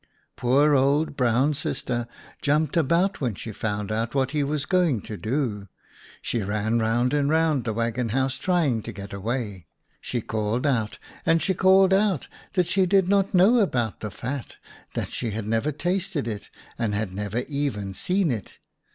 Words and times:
V 0.01 0.07
Poor 0.35 0.73
old 0.73 1.15
Brown 1.15 1.53
Sister 1.53 2.07
jumped 2.41 2.75
about 2.75 3.21
when 3.21 3.35
she 3.35 3.51
found 3.51 3.91
out 3.91 4.15
what 4.15 4.31
he 4.31 4.43
was 4.43 4.65
going 4.65 4.99
to 5.03 5.15
do; 5.15 5.67
she 6.23 6.41
ran 6.41 6.79
round 6.79 7.13
and 7.13 7.29
round 7.29 7.65
the 7.65 7.73
waggon 7.73 8.09
house 8.09 8.39
trying 8.39 8.81
to 8.81 8.91
get 8.91 9.13
away; 9.13 9.67
she 10.01 10.19
called 10.19 10.65
out, 10.65 10.97
and 11.23 11.39
she 11.39 11.53
called 11.53 11.93
out 11.93 12.27
that 12.53 12.65
she 12.65 12.87
did 12.87 13.07
not 13.07 13.35
know 13.35 13.59
about 13.59 13.99
the 13.99 14.07
WHO 14.07 14.07
WAS 14.07 14.15
THE 14.15 14.17
THIEF? 14.17 14.35
51 14.41 14.41
fat, 14.41 14.59
that 14.95 15.13
she 15.13 15.29
had 15.29 15.47
never 15.47 15.71
tasted 15.71 16.27
it, 16.27 16.49
and 16.79 16.95
had 16.95 17.13
never 17.13 17.41
even 17.47 17.93
seen 17.93 18.31
it. 18.31 18.57